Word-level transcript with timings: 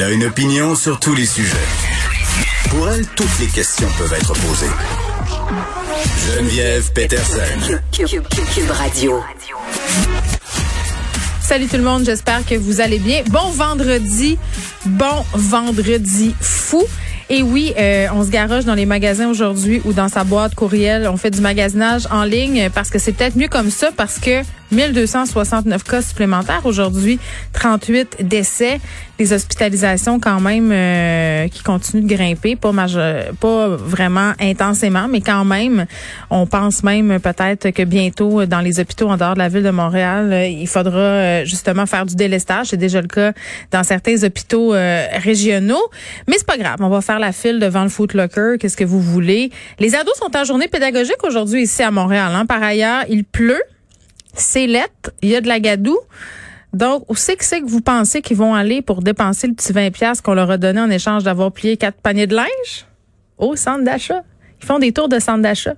Elle 0.00 0.06
a 0.06 0.10
une 0.12 0.24
opinion 0.24 0.74
sur 0.74 0.98
tous 0.98 1.14
les 1.14 1.26
sujets. 1.26 1.58
Pour 2.70 2.88
elle, 2.88 3.06
toutes 3.08 3.38
les 3.38 3.48
questions 3.48 3.86
peuvent 3.98 4.14
être 4.14 4.32
posées. 4.32 4.70
Geneviève 6.26 6.90
Peterson. 6.94 7.78
Cube 7.92 8.70
Radio. 8.70 9.20
Salut 11.42 11.66
tout 11.66 11.76
le 11.76 11.82
monde, 11.82 12.06
j'espère 12.06 12.46
que 12.46 12.54
vous 12.54 12.80
allez 12.80 12.98
bien. 12.98 13.24
Bon 13.28 13.50
vendredi, 13.50 14.38
bon 14.86 15.22
vendredi 15.34 16.34
fou. 16.40 16.82
Et 17.28 17.42
oui, 17.42 17.74
euh, 17.76 18.06
on 18.14 18.24
se 18.24 18.30
garoche 18.30 18.64
dans 18.64 18.74
les 18.74 18.86
magasins 18.86 19.28
aujourd'hui 19.28 19.82
ou 19.84 19.92
dans 19.92 20.08
sa 20.08 20.24
boîte 20.24 20.54
courriel. 20.54 21.08
On 21.08 21.18
fait 21.18 21.30
du 21.30 21.42
magasinage 21.42 22.08
en 22.10 22.24
ligne 22.24 22.70
parce 22.74 22.88
que 22.88 22.98
c'est 22.98 23.12
peut-être 23.12 23.36
mieux 23.36 23.48
comme 23.48 23.70
ça 23.70 23.90
parce 23.94 24.18
que 24.18 24.40
1269 24.72 25.84
cas 25.84 26.02
supplémentaires. 26.02 26.62
Aujourd'hui, 26.64 27.18
38 27.52 28.18
décès, 28.20 28.80
des 29.20 29.34
hospitalisations 29.34 30.18
quand 30.18 30.40
même 30.40 30.70
euh, 30.72 31.48
qui 31.48 31.62
continuent 31.62 32.06
de 32.06 32.14
grimper, 32.14 32.56
pas 32.56 32.72
pas 33.38 33.68
vraiment 33.68 34.32
intensément, 34.40 35.08
mais 35.08 35.20
quand 35.20 35.44
même, 35.44 35.84
on 36.30 36.46
pense 36.46 36.82
même 36.82 37.20
peut-être 37.20 37.70
que 37.70 37.82
bientôt 37.82 38.46
dans 38.46 38.60
les 38.60 38.80
hôpitaux 38.80 39.08
en 39.08 39.18
dehors 39.18 39.34
de 39.34 39.40
la 39.40 39.48
ville 39.48 39.62
de 39.62 39.70
Montréal, 39.70 40.32
euh, 40.32 40.46
il 40.46 40.66
faudra 40.66 40.98
euh, 40.98 41.44
justement 41.44 41.84
faire 41.84 42.06
du 42.06 42.14
délestage, 42.14 42.68
c'est 42.68 42.78
déjà 42.78 43.02
le 43.02 43.08
cas 43.08 43.32
dans 43.72 43.82
certains 43.82 44.22
hôpitaux 44.22 44.70
régionaux, 44.70 45.82
mais 46.26 46.36
c'est 46.38 46.46
pas 46.46 46.56
grave, 46.56 46.76
on 46.80 46.88
va 46.88 47.00
faire 47.02 47.18
la 47.18 47.32
file 47.32 47.58
devant 47.58 47.82
le 47.82 47.90
Foot 47.90 48.14
Locker, 48.14 48.56
qu'est-ce 48.58 48.76
que 48.76 48.84
vous 48.84 49.00
voulez? 49.00 49.50
Les 49.78 49.94
ados 49.94 50.16
sont 50.16 50.34
en 50.34 50.44
journée 50.44 50.68
pédagogique 50.68 51.22
aujourd'hui 51.24 51.62
ici 51.62 51.82
à 51.82 51.90
Montréal, 51.90 52.32
hein. 52.34 52.46
par 52.46 52.62
ailleurs, 52.62 53.04
il 53.08 53.24
pleut 53.24 53.62
c'est 54.34 54.66
lettre, 54.66 55.10
il 55.22 55.30
y 55.30 55.36
a 55.36 55.40
de 55.40 55.48
la 55.48 55.60
gadoue. 55.60 55.98
Donc, 56.72 57.04
où 57.08 57.16
c'est 57.16 57.36
que 57.36 57.44
c'est 57.44 57.60
que 57.60 57.66
vous 57.66 57.80
pensez 57.80 58.22
qu'ils 58.22 58.36
vont 58.36 58.54
aller 58.54 58.80
pour 58.80 59.02
dépenser 59.02 59.48
le 59.48 59.54
petit 59.54 59.72
20 59.72 59.90
pièces 59.90 60.20
qu'on 60.20 60.34
leur 60.34 60.50
a 60.50 60.56
donné 60.56 60.80
en 60.80 60.90
échange 60.90 61.24
d'avoir 61.24 61.50
plié 61.50 61.76
quatre 61.76 62.00
paniers 62.00 62.28
de 62.28 62.36
linge? 62.36 62.86
Au 63.38 63.56
centre 63.56 63.82
d'achat. 63.82 64.22
Ils 64.62 64.66
font 64.66 64.78
des 64.78 64.92
tours 64.92 65.08
de 65.08 65.18
centre 65.18 65.42
d'achat. 65.42 65.74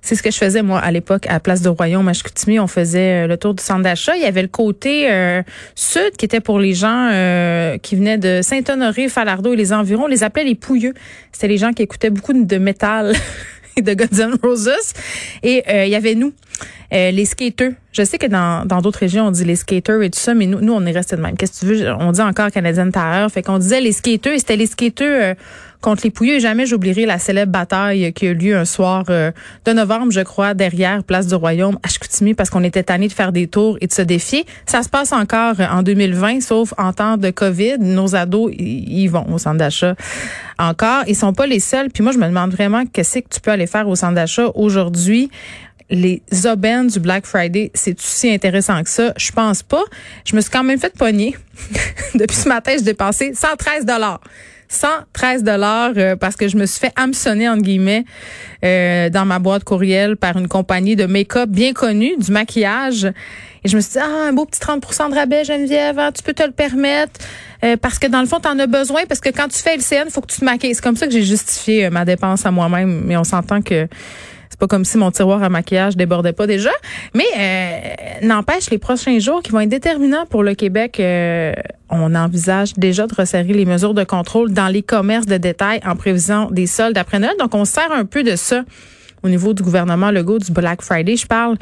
C'est 0.00 0.14
ce 0.14 0.22
que 0.22 0.30
je 0.30 0.36
faisais, 0.36 0.62
moi, 0.62 0.78
à 0.78 0.90
l'époque, 0.90 1.26
à 1.28 1.40
Place 1.40 1.62
de 1.62 1.68
Royaume, 1.68 2.08
à 2.08 2.12
Chicoutimi. 2.12 2.60
On 2.60 2.66
faisait 2.66 3.24
euh, 3.24 3.26
le 3.26 3.36
tour 3.36 3.54
du 3.54 3.62
centre 3.62 3.82
d'achat. 3.82 4.16
Il 4.16 4.22
y 4.22 4.26
avait 4.26 4.42
le 4.42 4.48
côté 4.48 5.10
euh, 5.10 5.42
sud 5.74 6.12
qui 6.16 6.24
était 6.24 6.40
pour 6.40 6.58
les 6.58 6.74
gens 6.74 7.10
euh, 7.12 7.78
qui 7.78 7.96
venaient 7.96 8.18
de 8.18 8.40
Saint-Honoré, 8.42 9.08
Falardeau 9.08 9.54
et 9.54 9.56
les 9.56 9.72
environs. 9.72 10.04
On 10.04 10.08
les 10.08 10.22
appelait 10.22 10.44
les 10.44 10.54
pouilleux. 10.54 10.94
C'était 11.32 11.48
les 11.48 11.58
gens 11.58 11.72
qui 11.72 11.82
écoutaient 11.82 12.10
beaucoup 12.10 12.32
de 12.32 12.58
métal 12.58 13.14
de 13.82 13.94
Guns 13.94 14.18
N' 14.18 14.38
Roses. 14.42 14.92
Et 15.42 15.62
il 15.66 15.90
y 15.90 15.94
avait 15.96 16.14
nous. 16.14 16.32
Euh, 16.92 17.10
les 17.10 17.26
skaters. 17.26 17.72
Je 17.92 18.02
sais 18.02 18.16
que 18.16 18.26
dans 18.26 18.80
d'autres 18.80 19.00
régions, 19.00 19.26
on 19.26 19.30
dit 19.30 19.44
les 19.44 19.56
skaters 19.56 20.00
et 20.02 20.08
tout 20.08 20.18
ça, 20.18 20.32
mais 20.32 20.46
nous, 20.46 20.60
nous 20.60 20.72
on 20.72 20.86
est 20.86 20.92
resté 20.92 21.16
de 21.16 21.20
même. 21.20 21.36
Qu'est-ce 21.36 21.60
que 21.60 21.66
tu 21.66 21.74
veux? 21.74 21.92
On 21.92 22.12
dit 22.12 22.22
encore 22.22 22.50
Canadienne 22.50 22.92
Terreur. 22.92 23.30
Fait 23.30 23.42
qu'on 23.42 23.58
disait 23.58 23.82
les 23.82 23.92
skaters 23.92 24.32
et 24.32 24.38
c'était 24.38 24.56
les 24.56 24.66
skaters 24.66 25.32
euh, 25.32 25.34
contre 25.80 26.02
les 26.04 26.10
pouilleux. 26.10 26.34
Et 26.34 26.40
jamais 26.40 26.66
j'oublierai 26.66 27.06
la 27.06 27.18
célèbre 27.18 27.52
bataille 27.52 28.12
qui 28.12 28.26
a 28.26 28.30
eu 28.30 28.34
lieu 28.34 28.56
un 28.56 28.64
soir 28.64 29.04
euh, 29.10 29.30
de 29.64 29.72
novembre, 29.72 30.10
je 30.10 30.20
crois, 30.20 30.54
derrière 30.54 31.04
Place 31.04 31.26
du 31.26 31.34
Royaume 31.34 31.78
à 31.82 31.88
Chicoutimi 31.88 32.34
parce 32.34 32.50
qu'on 32.50 32.64
était 32.64 32.82
tanné 32.82 33.08
de 33.08 33.12
faire 33.12 33.32
des 33.32 33.46
tours 33.46 33.78
et 33.80 33.86
de 33.86 33.92
se 33.92 34.02
défier. 34.02 34.44
Ça 34.66 34.82
se 34.82 34.88
passe 34.88 35.12
encore 35.12 35.54
en 35.60 35.82
2020, 35.82 36.40
sauf 36.40 36.74
en 36.78 36.92
temps 36.92 37.16
de 37.16 37.30
COVID. 37.30 37.78
Nos 37.78 38.14
ados, 38.14 38.52
ils 38.58 39.08
vont 39.08 39.26
au 39.32 39.38
centre 39.38 39.58
d'achat 39.58 39.94
encore. 40.58 41.04
Ils 41.06 41.16
sont 41.16 41.32
pas 41.32 41.46
les 41.46 41.60
seuls. 41.60 41.90
Puis 41.90 42.02
moi, 42.02 42.12
je 42.12 42.18
me 42.18 42.26
demande 42.26 42.52
vraiment 42.52 42.84
qu'est-ce 42.86 43.20
que 43.20 43.28
tu 43.28 43.40
peux 43.40 43.50
aller 43.50 43.66
faire 43.66 43.88
au 43.88 43.96
centre 43.96 44.14
d'achat 44.14 44.50
aujourd'hui 44.54 45.30
les 45.90 46.22
aubaines 46.44 46.88
du 46.88 47.00
Black 47.00 47.24
Friday, 47.24 47.70
c'est 47.74 47.98
aussi 47.98 48.30
intéressant 48.30 48.82
que 48.82 48.90
ça? 48.90 49.12
Je 49.16 49.32
pense 49.32 49.62
pas. 49.62 49.82
Je 50.24 50.36
me 50.36 50.40
suis 50.40 50.50
quand 50.50 50.64
même 50.64 50.78
fait 50.78 50.94
pogner. 50.96 51.36
Depuis 52.14 52.36
ce 52.36 52.48
matin, 52.48 52.72
j'ai 52.76 52.84
dépensé 52.84 53.32
113 53.34 53.86
dollars. 53.86 54.20
113 54.68 55.44
dollars 55.44 55.92
euh, 55.96 56.16
parce 56.16 56.36
que 56.36 56.48
je 56.48 56.56
me 56.56 56.66
suis 56.66 56.80
fait 56.80 56.92
hameçonner 56.96 57.48
entre 57.48 57.62
guillemets 57.62 58.04
euh, 58.64 59.10
dans 59.10 59.24
ma 59.24 59.38
boîte 59.38 59.64
courriel 59.64 60.16
par 60.16 60.36
une 60.36 60.48
compagnie 60.48 60.96
de 60.96 61.06
make-up 61.06 61.48
bien 61.48 61.72
connue, 61.72 62.16
du 62.16 62.30
maquillage. 62.30 63.04
Et 63.64 63.68
je 63.68 63.76
me 63.76 63.80
suis 63.80 63.92
dit, 63.92 63.98
ah, 64.00 64.28
un 64.28 64.32
beau 64.32 64.44
petit 64.44 64.60
30% 64.60 65.10
de 65.10 65.14
rabais, 65.14 65.44
Geneviève, 65.44 65.98
hein, 65.98 66.12
tu 66.12 66.22
peux 66.22 66.34
te 66.34 66.42
le 66.42 66.52
permettre. 66.52 67.20
Euh, 67.64 67.76
parce 67.76 67.98
que 67.98 68.06
dans 68.06 68.20
le 68.20 68.26
fond, 68.26 68.38
tu 68.40 68.48
en 68.48 68.58
as 68.58 68.66
besoin, 68.66 69.04
parce 69.08 69.20
que 69.20 69.30
quand 69.30 69.48
tu 69.48 69.58
fais 69.58 69.76
LCN, 69.76 70.10
faut 70.10 70.20
que 70.20 70.32
tu 70.32 70.38
te 70.38 70.44
maquilles. 70.44 70.74
C'est 70.74 70.82
comme 70.82 70.96
ça 70.96 71.06
que 71.06 71.12
j'ai 71.12 71.24
justifié 71.24 71.90
ma 71.90 72.04
dépense 72.04 72.46
à 72.46 72.50
moi-même. 72.50 73.02
Mais 73.04 73.16
on 73.16 73.24
s'entend 73.24 73.62
que 73.62 73.88
pas 74.58 74.66
comme 74.66 74.84
si 74.84 74.98
mon 74.98 75.10
tiroir 75.10 75.42
à 75.42 75.48
maquillage 75.48 75.96
débordait 75.96 76.32
pas 76.32 76.46
déjà. 76.46 76.70
Mais 77.14 77.24
euh, 77.38 78.26
n'empêche, 78.26 78.70
les 78.70 78.78
prochains 78.78 79.18
jours 79.18 79.42
qui 79.42 79.52
vont 79.52 79.60
être 79.60 79.68
déterminants 79.68 80.26
pour 80.26 80.42
le 80.42 80.54
Québec, 80.54 80.98
euh, 81.00 81.52
on 81.90 82.14
envisage 82.14 82.74
déjà 82.74 83.06
de 83.06 83.14
resserrer 83.14 83.52
les 83.52 83.64
mesures 83.64 83.94
de 83.94 84.04
contrôle 84.04 84.52
dans 84.52 84.68
les 84.68 84.82
commerces 84.82 85.26
de 85.26 85.36
détail 85.36 85.80
en 85.86 85.96
prévision 85.96 86.50
des 86.50 86.66
soldes 86.66 86.98
après 86.98 87.18
Noël. 87.18 87.34
Donc, 87.38 87.54
on 87.54 87.64
sert 87.64 87.92
un 87.92 88.04
peu 88.04 88.22
de 88.22 88.36
ça 88.36 88.64
au 89.22 89.28
niveau 89.28 89.54
du 89.54 89.62
gouvernement 89.62 90.10
Legault 90.10 90.38
du 90.38 90.52
Black 90.52 90.82
Friday, 90.82 91.16
je 91.16 91.26
parle 91.26 91.56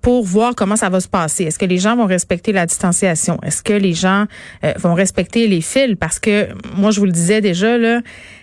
pour 0.00 0.24
voir 0.24 0.54
comment 0.54 0.76
ça 0.76 0.88
va 0.88 1.00
se 1.00 1.08
passer. 1.08 1.44
Est-ce 1.44 1.58
que 1.58 1.64
les 1.64 1.78
gens 1.78 1.96
vont 1.96 2.06
respecter 2.06 2.52
la 2.52 2.66
distanciation? 2.66 3.38
Est-ce 3.42 3.62
que 3.62 3.72
les 3.72 3.92
gens 3.92 4.26
euh, 4.64 4.72
vont 4.78 4.94
respecter 4.94 5.46
les 5.46 5.60
fils? 5.60 5.96
Parce 5.98 6.18
que 6.18 6.48
moi 6.76 6.90
je 6.90 7.00
vous 7.00 7.06
le 7.06 7.12
disais 7.12 7.40
déjà 7.40 7.78
là, 7.78 8.00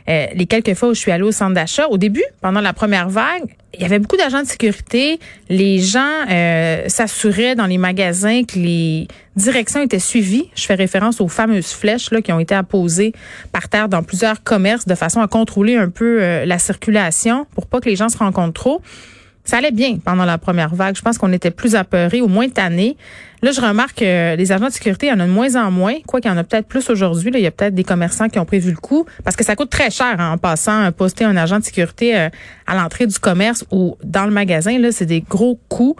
euh, 0.09 0.25
les 0.33 0.45
quelques 0.45 0.73
fois 0.73 0.89
où 0.89 0.93
je 0.93 0.99
suis 0.99 1.11
allée 1.11 1.23
au 1.23 1.31
centre 1.31 1.53
d'achat, 1.53 1.87
au 1.87 1.97
début, 1.97 2.23
pendant 2.41 2.61
la 2.61 2.73
première 2.73 3.09
vague, 3.09 3.43
il 3.75 3.81
y 3.81 3.85
avait 3.85 3.99
beaucoup 3.99 4.17
d'agents 4.17 4.41
de 4.41 4.47
sécurité. 4.47 5.19
Les 5.49 5.79
gens 5.79 6.25
euh, 6.29 6.83
s'assuraient 6.87 7.55
dans 7.55 7.67
les 7.67 7.77
magasins 7.77 8.43
que 8.43 8.57
les 8.57 9.07
directions 9.35 9.81
étaient 9.81 9.99
suivies. 9.99 10.49
Je 10.55 10.65
fais 10.65 10.73
référence 10.73 11.21
aux 11.21 11.27
fameuses 11.27 11.71
flèches 11.71 12.09
là, 12.11 12.21
qui 12.21 12.31
ont 12.31 12.39
été 12.39 12.55
apposées 12.55 13.13
par 13.51 13.69
terre 13.69 13.87
dans 13.87 14.01
plusieurs 14.01 14.43
commerces 14.43 14.87
de 14.87 14.95
façon 14.95 15.21
à 15.21 15.27
contrôler 15.27 15.75
un 15.75 15.89
peu 15.89 16.21
euh, 16.21 16.45
la 16.45 16.57
circulation 16.57 17.45
pour 17.53 17.67
pas 17.67 17.79
que 17.79 17.89
les 17.89 17.95
gens 17.95 18.09
se 18.09 18.17
rencontrent 18.17 18.53
trop. 18.53 18.81
Ça 19.49 19.57
allait 19.57 19.71
bien 19.71 19.97
pendant 19.97 20.25
la 20.25 20.37
première 20.37 20.75
vague. 20.75 20.95
Je 20.95 21.01
pense 21.01 21.17
qu'on 21.17 21.33
était 21.33 21.49
plus 21.49 21.73
apeurés, 21.73 22.21
au 22.21 22.27
moins 22.27 22.47
tannés. 22.49 22.97
Là, 23.41 23.51
je 23.51 23.61
remarque 23.61 23.99
que 23.99 24.35
les 24.35 24.51
agents 24.51 24.67
de 24.67 24.71
sécurité, 24.71 25.07
il 25.07 25.09
y 25.09 25.13
en 25.13 25.19
a 25.19 25.25
de 25.25 25.31
moins 25.31 25.55
en 25.55 25.71
moins. 25.71 25.95
Quoi 26.05 26.19
qu'il 26.19 26.29
y 26.29 26.33
en 26.33 26.37
a 26.37 26.43
peut-être 26.43 26.67
plus 26.67 26.89
aujourd'hui. 26.89 27.31
Il 27.33 27.39
y 27.39 27.47
a 27.47 27.51
peut-être 27.51 27.73
des 27.73 27.85
commerçants 27.85 28.27
qui 28.27 28.37
ont 28.37 28.45
prévu 28.45 28.69
le 28.69 28.77
coup 28.77 29.05
parce 29.23 29.35
que 29.35 29.45
ça 29.45 29.55
coûte 29.55 29.69
très 29.69 29.89
cher 29.89 30.15
hein, 30.19 30.33
en 30.33 30.37
passant 30.37 30.83
à 30.83 30.91
poster 30.91 31.23
un 31.23 31.37
agent 31.37 31.59
de 31.59 31.63
sécurité 31.63 32.17
euh, 32.17 32.29
à 32.67 32.75
l'entrée 32.75 33.07
du 33.07 33.17
commerce 33.17 33.63
ou 33.71 33.97
dans 34.03 34.25
le 34.25 34.31
magasin. 34.31 34.77
Là, 34.77 34.91
c'est 34.91 35.05
des 35.05 35.21
gros 35.21 35.57
coûts. 35.69 35.95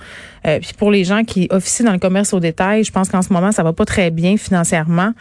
Euh, 0.46 0.60
puis 0.60 0.74
pour 0.78 0.92
les 0.92 1.04
gens 1.06 1.24
qui 1.24 1.48
officient 1.50 1.86
dans 1.86 1.94
le 1.94 2.00
commerce 2.00 2.34
au 2.34 2.40
détail, 2.40 2.84
je 2.84 2.92
pense 2.92 3.10
qu'en 3.10 3.22
ce 3.22 3.32
moment, 3.32 3.52
ça 3.52 3.64
va 3.64 3.72
pas 3.72 3.86
très 3.86 4.12
bien 4.12 4.36
financièrement. 4.36 5.14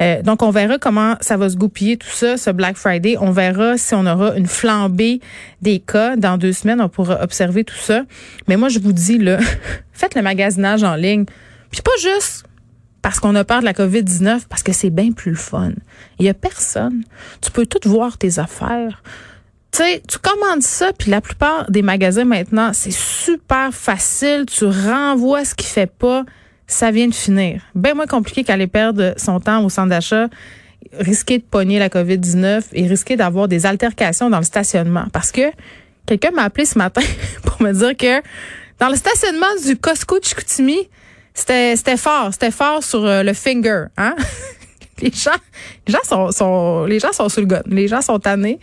Euh, 0.00 0.22
donc, 0.22 0.42
on 0.42 0.50
verra 0.50 0.78
comment 0.78 1.16
ça 1.20 1.36
va 1.36 1.50
se 1.50 1.56
goupiller 1.56 1.98
tout 1.98 2.10
ça, 2.10 2.38
ce 2.38 2.50
Black 2.50 2.76
Friday. 2.76 3.16
On 3.20 3.30
verra 3.30 3.76
si 3.76 3.94
on 3.94 4.06
aura 4.06 4.36
une 4.36 4.46
flambée 4.46 5.20
des 5.62 5.80
cas. 5.80 6.16
Dans 6.16 6.38
deux 6.38 6.52
semaines, 6.52 6.80
on 6.80 6.88
pourra 6.88 7.22
observer 7.22 7.64
tout 7.64 7.76
ça. 7.76 8.02
Mais 8.46 8.56
moi, 8.56 8.68
je 8.68 8.78
vous 8.78 8.92
dis, 8.92 9.18
là, 9.18 9.38
faites 9.92 10.14
le 10.14 10.22
magasinage 10.22 10.82
en 10.82 10.94
ligne. 10.94 11.24
Puis 11.70 11.82
pas 11.82 11.90
juste 12.00 12.44
parce 13.02 13.20
qu'on 13.20 13.34
a 13.36 13.44
peur 13.44 13.60
de 13.60 13.64
la 13.64 13.72
COVID-19, 13.72 14.42
parce 14.48 14.62
que 14.62 14.72
c'est 14.72 14.90
bien 14.90 15.12
plus 15.12 15.36
fun. 15.36 15.72
Il 16.18 16.26
y 16.26 16.28
a 16.28 16.34
personne. 16.34 17.04
Tu 17.40 17.50
peux 17.50 17.66
tout 17.66 17.88
voir 17.88 18.18
tes 18.18 18.38
affaires. 18.38 19.02
Tu 19.70 19.78
sais, 19.78 20.02
tu 20.08 20.18
commandes 20.18 20.62
ça, 20.62 20.92
puis 20.92 21.10
la 21.10 21.20
plupart 21.20 21.70
des 21.70 21.82
magasins 21.82 22.24
maintenant, 22.24 22.72
c'est 22.72 22.92
super 22.92 23.72
facile. 23.72 24.46
Tu 24.46 24.64
renvoies 24.64 25.44
ce 25.44 25.54
qui 25.54 25.66
fait 25.66 25.90
pas. 25.90 26.24
Ça 26.66 26.90
vient 26.90 27.08
de 27.08 27.14
finir. 27.14 27.62
Bien 27.74 27.94
moins 27.94 28.06
compliqué 28.06 28.44
qu'aller 28.44 28.66
perdre 28.66 29.14
son 29.16 29.40
temps 29.40 29.64
au 29.64 29.70
centre 29.70 29.88
d'achat, 29.88 30.28
risquer 30.92 31.38
de 31.38 31.44
pogner 31.44 31.78
la 31.78 31.88
COVID-19 31.88 32.64
et 32.72 32.86
risquer 32.86 33.16
d'avoir 33.16 33.48
des 33.48 33.66
altercations 33.66 34.30
dans 34.30 34.38
le 34.38 34.44
stationnement. 34.44 35.06
Parce 35.12 35.32
que 35.32 35.50
quelqu'un 36.06 36.30
m'a 36.30 36.42
appelé 36.42 36.64
ce 36.64 36.78
matin 36.78 37.02
pour 37.44 37.62
me 37.62 37.72
dire 37.72 37.96
que 37.96 38.22
dans 38.78 38.88
le 38.88 38.96
stationnement 38.96 39.46
du 39.64 39.76
Costco 39.76 40.18
de 40.18 40.24
Chicoutimi, 40.24 40.88
c'était 41.34 41.76
c'était 41.76 41.96
fort, 41.96 42.30
c'était 42.32 42.50
fort 42.50 42.82
sur 42.82 43.04
euh, 43.04 43.22
le 43.22 43.32
finger, 43.32 43.84
hein. 43.96 44.14
les 45.02 45.12
gens 45.12 45.30
les 45.86 45.92
gens 45.92 46.04
sont, 46.04 46.32
sont 46.32 46.84
les 46.84 46.98
gens 46.98 47.12
sont 47.12 47.28
sur 47.28 47.40
le 47.40 47.46
gun, 47.46 47.62
les 47.66 47.88
gens 47.88 48.02
sont 48.02 48.18
tannés. 48.18 48.58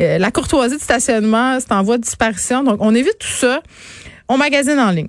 Euh, 0.00 0.18
la 0.18 0.30
courtoisie 0.30 0.76
de 0.76 0.80
stationnement, 0.80 1.58
c'est 1.58 1.72
en 1.72 1.82
voie 1.82 1.96
de 1.96 2.02
disparition. 2.02 2.62
Donc 2.62 2.78
on 2.80 2.94
évite 2.94 3.18
tout 3.18 3.26
ça. 3.26 3.62
On 4.28 4.36
magasine 4.36 4.78
en 4.78 4.90
ligne. 4.90 5.08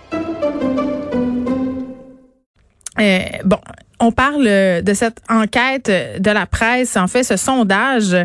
Euh, 2.99 3.19
bon, 3.45 3.57
on 4.01 4.11
parle 4.11 4.43
de 4.83 4.93
cette 4.93 5.19
enquête 5.29 5.91
de 6.19 6.31
la 6.31 6.47
presse, 6.47 6.97
en 6.97 7.07
fait, 7.07 7.23
ce 7.23 7.37
sondage, 7.37 8.17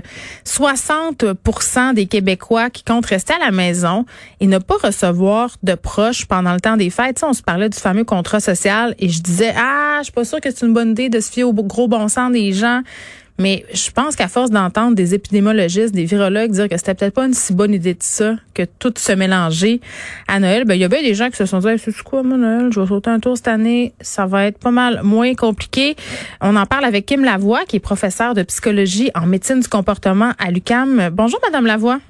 60% 0.46 1.92
des 1.92 2.06
Québécois 2.06 2.70
qui 2.70 2.82
comptent 2.82 3.06
rester 3.06 3.34
à 3.34 3.38
la 3.38 3.50
maison 3.50 4.06
et 4.40 4.46
ne 4.46 4.56
pas 4.56 4.76
recevoir 4.82 5.50
de 5.62 5.74
proches 5.74 6.24
pendant 6.24 6.54
le 6.54 6.60
temps 6.60 6.78
des 6.78 6.88
fêtes. 6.88 7.22
on 7.22 7.34
se 7.34 7.42
parlait 7.42 7.68
du 7.68 7.78
fameux 7.78 8.04
contrat 8.04 8.40
social 8.40 8.94
et 8.98 9.10
je 9.10 9.20
disais, 9.20 9.52
ah, 9.54 9.98
je 9.98 10.04
suis 10.04 10.12
pas 10.12 10.24
sûre 10.24 10.40
que 10.40 10.50
c'est 10.50 10.64
une 10.64 10.72
bonne 10.72 10.92
idée 10.92 11.10
de 11.10 11.20
se 11.20 11.30
fier 11.30 11.44
au 11.44 11.52
gros 11.52 11.88
bon 11.88 12.08
sens 12.08 12.32
des 12.32 12.54
gens. 12.54 12.80
Mais 13.38 13.64
je 13.72 13.90
pense 13.90 14.16
qu'à 14.16 14.28
force 14.28 14.50
d'entendre 14.50 14.94
des 14.94 15.14
épidémiologistes, 15.14 15.94
des 15.94 16.04
virologues 16.04 16.52
dire 16.52 16.68
que 16.68 16.76
c'était 16.76 16.94
peut-être 16.94 17.14
pas 17.14 17.26
une 17.26 17.34
si 17.34 17.52
bonne 17.52 17.74
idée 17.74 17.94
de 17.94 18.02
ça, 18.02 18.36
que 18.54 18.62
tout 18.78 18.94
se 18.96 19.12
mélanger 19.12 19.80
à 20.26 20.40
Noël, 20.40 20.64
ben 20.64 20.74
il 20.74 20.80
y 20.80 20.84
a 20.84 20.88
bien 20.88 21.02
des 21.02 21.14
gens 21.14 21.28
qui 21.28 21.36
se 21.36 21.46
sont 21.46 21.58
dit, 21.58 21.68
c'est 21.78 22.02
quoi 22.02 22.22
moi 22.22 22.36
Noël, 22.36 22.70
je 22.72 22.80
vais 22.80 22.86
sauter 22.86 23.10
un 23.10 23.20
tour 23.20 23.36
cette 23.36 23.48
année, 23.48 23.92
ça 24.00 24.26
va 24.26 24.46
être 24.46 24.58
pas 24.58 24.70
mal 24.70 25.00
moins 25.02 25.34
compliqué. 25.34 25.96
On 26.40 26.56
en 26.56 26.66
parle 26.66 26.84
avec 26.84 27.06
Kim 27.06 27.24
Lavoie, 27.24 27.64
qui 27.66 27.76
est 27.76 27.80
professeure 27.80 28.34
de 28.34 28.42
psychologie 28.42 29.10
en 29.14 29.26
médecine 29.26 29.60
du 29.60 29.68
comportement 29.68 30.32
à 30.38 30.50
l'UCAM. 30.50 31.10
Bonjour 31.12 31.40
Madame 31.44 31.66
Lavoie. 31.66 32.00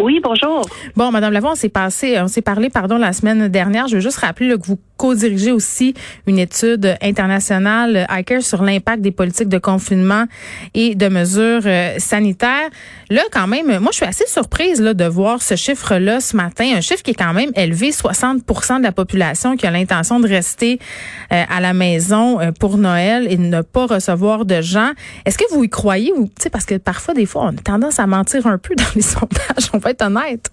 Oui, 0.00 0.20
bonjour. 0.22 0.64
Bon, 0.94 1.10
Madame 1.10 1.32
Lavoie, 1.32 1.52
on 1.52 1.56
s'est 1.56 1.68
passé, 1.68 2.20
on 2.20 2.28
s'est 2.28 2.40
parlé, 2.40 2.70
pardon, 2.70 2.98
la 2.98 3.12
semaine 3.12 3.48
dernière. 3.48 3.88
Je 3.88 3.96
veux 3.96 4.00
juste 4.00 4.18
rappeler 4.18 4.50
que 4.50 4.64
vous 4.64 4.78
co-dirigez 4.96 5.50
aussi 5.50 5.94
une 6.28 6.38
étude 6.38 6.96
internationale, 7.02 8.06
ICARE, 8.08 8.42
sur 8.42 8.62
l'impact 8.62 9.02
des 9.02 9.10
politiques 9.10 9.48
de 9.48 9.58
confinement 9.58 10.26
et 10.74 10.94
de 10.94 11.08
mesures 11.08 11.62
euh, 11.66 11.94
sanitaires. 11.98 12.70
Là, 13.10 13.22
quand 13.32 13.46
même, 13.46 13.66
moi, 13.78 13.90
je 13.90 13.96
suis 13.96 14.06
assez 14.06 14.26
surprise 14.26 14.80
là, 14.80 14.92
de 14.92 15.04
voir 15.04 15.40
ce 15.40 15.56
chiffre-là 15.56 16.20
ce 16.20 16.36
matin, 16.36 16.74
un 16.76 16.80
chiffre 16.82 17.02
qui 17.02 17.12
est 17.12 17.14
quand 17.14 17.32
même 17.32 17.50
élevé, 17.54 17.90
60% 17.90 18.78
de 18.78 18.82
la 18.82 18.92
population 18.92 19.56
qui 19.56 19.66
a 19.66 19.70
l'intention 19.70 20.20
de 20.20 20.28
rester 20.28 20.78
euh, 21.32 21.42
à 21.48 21.60
la 21.60 21.72
maison 21.72 22.38
euh, 22.38 22.52
pour 22.52 22.76
Noël 22.76 23.26
et 23.30 23.38
ne 23.38 23.62
pas 23.62 23.86
recevoir 23.86 24.44
de 24.44 24.60
gens. 24.60 24.90
Est-ce 25.24 25.38
que 25.38 25.44
vous 25.54 25.64
y 25.64 25.70
croyez? 25.70 26.12
Ou, 26.12 26.28
parce 26.52 26.66
que 26.66 26.76
parfois, 26.76 27.14
des 27.14 27.26
fois, 27.26 27.44
on 27.44 27.56
a 27.56 27.62
tendance 27.62 27.98
à 27.98 28.06
mentir 28.06 28.46
un 28.46 28.58
peu 28.58 28.74
dans 28.76 28.84
les 28.94 29.02
sondages, 29.02 29.70
on 29.72 29.78
va 29.78 29.90
être 29.90 30.02
honnête. 30.02 30.50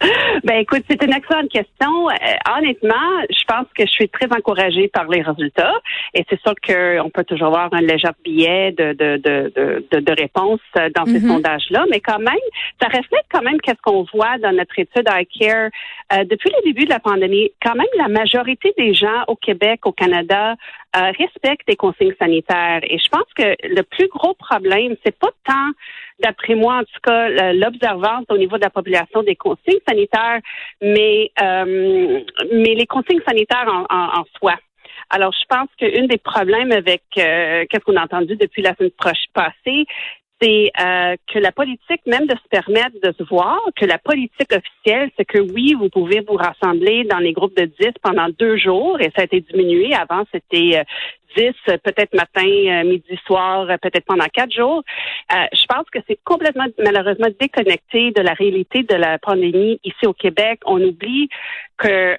Ben 0.44 0.56
écoute, 0.56 0.82
c'est 0.88 1.02
une 1.02 1.12
excellente 1.12 1.50
question. 1.50 2.08
Euh, 2.10 2.56
honnêtement, 2.58 3.22
je 3.30 3.44
pense 3.46 3.66
que 3.76 3.86
je 3.86 3.90
suis 3.90 4.08
très 4.08 4.26
encouragée 4.32 4.88
par 4.88 5.08
les 5.08 5.22
résultats. 5.22 5.74
Et 6.12 6.24
c'est 6.28 6.40
sûr 6.40 6.54
qu'on 6.66 7.10
peut 7.10 7.24
toujours 7.24 7.48
avoir 7.48 7.72
un 7.72 7.80
léger 7.80 8.08
billet 8.24 8.72
de, 8.72 8.92
de, 8.92 9.16
de, 9.16 9.86
de, 9.90 10.00
de 10.00 10.12
réponses 10.20 10.60
dans 10.96 11.04
ces 11.06 11.20
mhm. 11.20 11.28
sondages-là, 11.28 11.84
mais 11.90 12.00
quand 12.00 12.18
même, 12.18 12.34
ça 12.80 12.88
reflète 12.88 13.24
quand 13.32 13.42
même 13.42 13.60
qu'est-ce 13.60 13.80
qu'on 13.82 14.04
voit 14.12 14.38
dans 14.38 14.52
notre 14.52 14.78
étude 14.78 15.08
iCare. 15.08 15.70
Euh, 16.12 16.24
depuis 16.24 16.50
le 16.50 16.64
début 16.64 16.84
de 16.84 16.90
la 16.90 17.00
pandémie, 17.00 17.50
quand 17.62 17.74
même, 17.74 17.86
la 17.96 18.08
majorité 18.08 18.74
des 18.76 18.94
gens 18.94 19.24
au 19.28 19.36
Québec, 19.36 19.86
au 19.86 19.92
Canada, 19.92 20.54
euh, 20.96 21.12
respectent 21.18 21.68
les 21.68 21.76
consignes 21.76 22.14
sanitaires. 22.18 22.80
Et 22.84 22.98
je 22.98 23.08
pense 23.08 23.26
que 23.36 23.56
le 23.64 23.82
plus 23.82 24.08
gros 24.08 24.34
problème, 24.34 24.96
c'est 25.04 25.18
pas 25.18 25.30
tant 25.44 25.70
d'après 26.20 26.54
moi, 26.54 26.76
en 26.76 26.84
tout 26.84 27.00
cas, 27.02 27.52
l'observance 27.52 28.24
au 28.28 28.38
niveau 28.38 28.56
de 28.56 28.62
la 28.62 28.70
population 28.70 29.22
des 29.22 29.36
consignes 29.36 29.80
sanitaires, 29.86 30.40
mais, 30.80 31.30
euh, 31.42 32.20
mais 32.52 32.74
les 32.74 32.86
consignes 32.86 33.22
sanitaires 33.26 33.66
en, 33.68 33.84
en, 33.94 34.20
en 34.20 34.24
soi. 34.38 34.54
Alors, 35.10 35.32
je 35.32 35.44
pense 35.48 35.68
qu'un 35.76 36.06
des 36.06 36.18
problèmes 36.18 36.72
avec 36.72 37.02
euh, 37.18 37.64
qu'est-ce 37.68 37.84
qu'on 37.84 37.96
a 37.96 38.04
entendu 38.04 38.36
depuis 38.36 38.62
la 38.62 38.74
semaine 38.74 38.90
passée, 39.34 39.84
c'est 40.44 40.70
euh, 40.80 41.16
que 41.32 41.38
la 41.38 41.52
politique, 41.52 42.00
même 42.06 42.26
de 42.26 42.34
se 42.34 42.48
permettre 42.50 42.96
de 43.02 43.12
se 43.16 43.22
voir, 43.24 43.60
que 43.76 43.86
la 43.86 43.98
politique 43.98 44.52
officielle, 44.52 45.10
c'est 45.16 45.24
que 45.24 45.38
oui, 45.38 45.74
vous 45.74 45.88
pouvez 45.88 46.20
vous 46.20 46.34
rassembler 46.34 47.04
dans 47.04 47.18
les 47.18 47.32
groupes 47.32 47.56
de 47.56 47.64
10 47.64 47.92
pendant 48.02 48.28
deux 48.38 48.56
jours, 48.56 49.00
et 49.00 49.10
ça 49.16 49.22
a 49.22 49.24
été 49.24 49.40
diminué. 49.40 49.94
Avant, 49.94 50.24
c'était 50.32 50.78
euh, 50.78 50.84
10, 51.36 51.52
peut-être 51.82 52.14
matin, 52.14 52.46
euh, 52.46 52.84
midi, 52.84 53.18
soir, 53.26 53.68
euh, 53.70 53.76
peut-être 53.80 54.04
pendant 54.04 54.26
quatre 54.26 54.52
jours. 54.52 54.82
je 55.30 55.66
pense 55.66 55.88
que 55.90 55.98
c'est 56.06 56.18
complètement, 56.24 56.66
malheureusement, 56.78 57.28
déconnecté 57.40 58.10
de 58.12 58.20
la 58.20 58.34
réalité 58.34 58.82
de 58.82 58.94
la 58.94 59.18
pandémie 59.18 59.80
ici 59.82 60.06
au 60.06 60.12
Québec. 60.12 60.60
On 60.66 60.80
oublie 60.82 61.28
que 61.78 62.16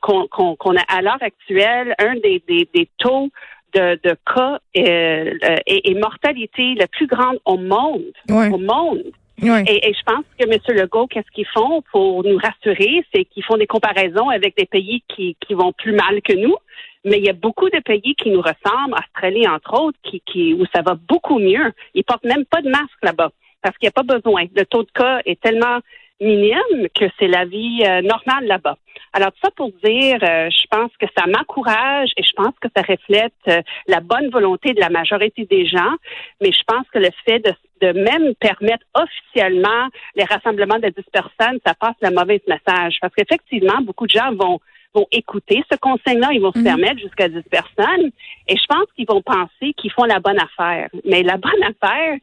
qu'on 0.00 0.76
a 0.76 0.82
à 0.88 1.02
l'heure 1.02 1.22
actuelle 1.22 1.94
un 1.98 2.14
des, 2.14 2.42
des, 2.48 2.68
des 2.72 2.88
taux 2.98 3.30
de, 3.74 3.98
de 4.02 4.16
cas 4.34 4.58
euh, 4.76 5.34
et, 5.66 5.90
et, 5.90 5.94
mortalité 5.94 6.74
la 6.74 6.86
plus 6.86 7.06
grande 7.06 7.38
au 7.44 7.56
monde. 7.56 8.04
Au 8.28 8.58
monde. 8.58 9.04
Et, 9.40 9.88
et, 9.88 9.94
je 9.94 10.02
pense 10.04 10.24
que 10.38 10.48
M. 10.48 10.58
Legault, 10.76 11.06
qu'est-ce 11.06 11.30
qu'ils 11.32 11.46
font 11.46 11.82
pour 11.92 12.24
nous 12.24 12.38
rassurer, 12.38 13.04
c'est 13.14 13.24
qu'ils 13.24 13.44
font 13.44 13.56
des 13.56 13.68
comparaisons 13.68 14.28
avec 14.30 14.56
des 14.56 14.66
pays 14.66 15.02
qui, 15.08 15.36
qui 15.46 15.54
vont 15.54 15.72
plus 15.72 15.92
mal 15.92 16.20
que 16.22 16.32
nous. 16.34 16.56
Mais 17.04 17.18
il 17.18 17.24
y 17.24 17.30
a 17.30 17.34
beaucoup 17.34 17.70
de 17.70 17.78
pays 17.78 18.16
qui 18.16 18.30
nous 18.30 18.40
ressemblent, 18.40 18.94
Australie 18.94 19.46
entre 19.46 19.80
autres, 19.80 19.98
qui, 20.02 20.20
qui, 20.26 20.54
où 20.54 20.64
ça 20.74 20.82
va 20.82 20.96
beaucoup 21.08 21.38
mieux. 21.38 21.72
Ils 21.94 22.02
portent 22.02 22.24
même 22.24 22.44
pas 22.44 22.62
de 22.62 22.68
masque 22.68 22.98
là-bas 23.02 23.30
parce 23.62 23.76
qu'il 23.78 23.86
n'y 23.86 23.94
a 23.96 24.02
pas 24.02 24.14
besoin. 24.14 24.44
Le 24.54 24.64
taux 24.64 24.82
de 24.82 24.90
cas 24.92 25.20
est 25.24 25.40
tellement 25.40 25.78
minime 26.20 26.88
que 26.94 27.06
c'est 27.18 27.28
la 27.28 27.44
vie 27.44 27.82
euh, 27.84 28.02
normale 28.02 28.46
là-bas. 28.46 28.76
Alors, 29.12 29.30
ça 29.42 29.50
pour 29.56 29.70
dire, 29.84 30.18
euh, 30.22 30.50
je 30.50 30.66
pense 30.70 30.90
que 30.98 31.06
ça 31.16 31.26
m'encourage 31.26 32.10
et 32.16 32.22
je 32.22 32.32
pense 32.36 32.54
que 32.60 32.68
ça 32.74 32.82
reflète 32.82 33.32
euh, 33.48 33.62
la 33.86 34.00
bonne 34.00 34.28
volonté 34.30 34.74
de 34.74 34.80
la 34.80 34.90
majorité 34.90 35.44
des 35.46 35.66
gens, 35.66 35.94
mais 36.40 36.52
je 36.52 36.62
pense 36.66 36.86
que 36.92 36.98
le 36.98 37.10
fait 37.24 37.38
de, 37.38 37.52
de 37.80 37.98
même 37.98 38.34
permettre 38.34 38.84
officiellement 38.94 39.88
les 40.16 40.24
rassemblements 40.24 40.78
de 40.78 40.88
10 40.88 41.04
personnes, 41.12 41.58
ça 41.64 41.74
passe 41.74 41.96
le 42.02 42.10
mauvais 42.10 42.42
message. 42.48 42.98
Parce 43.00 43.14
qu'effectivement, 43.14 43.80
beaucoup 43.82 44.06
de 44.06 44.12
gens 44.12 44.32
vont 44.34 44.60
vont 44.94 45.06
écouter 45.12 45.62
ce 45.70 45.76
conseil-là, 45.76 46.28
ils 46.32 46.40
vont 46.40 46.52
se 46.52 46.58
mhm. 46.58 46.64
permettre 46.64 46.98
jusqu'à 46.98 47.28
10 47.28 47.42
personnes, 47.42 48.10
et 48.48 48.56
je 48.56 48.66
pense 48.68 48.86
qu'ils 48.96 49.06
vont 49.06 49.22
penser 49.22 49.74
qu'ils 49.76 49.92
font 49.92 50.04
la 50.04 50.18
bonne 50.18 50.38
affaire. 50.40 50.88
Mais 51.04 51.22
la 51.22 51.36
bonne 51.36 51.62
affaire, 51.62 52.16